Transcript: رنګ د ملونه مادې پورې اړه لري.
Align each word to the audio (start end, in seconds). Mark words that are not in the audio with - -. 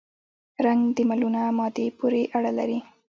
رنګ 0.65 0.81
د 0.95 0.99
ملونه 1.09 1.41
مادې 1.57 1.85
پورې 1.99 2.21
اړه 2.37 2.51
لري. 2.59 2.79